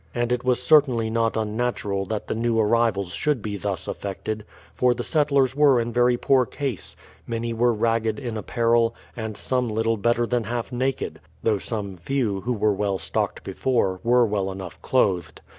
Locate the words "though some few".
11.43-12.41